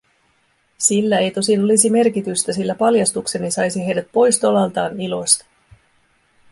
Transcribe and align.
Sillä 0.77 1.19
ei 1.19 1.31
tosin 1.31 1.63
olisi 1.63 1.89
merkitystä, 1.89 2.53
sillä 2.53 2.75
paljastukseni 2.75 3.51
saisi 3.51 3.85
heidät 3.85 4.07
pois 4.11 4.39
tolaltaan 4.39 5.01
ilosta. 5.01 5.45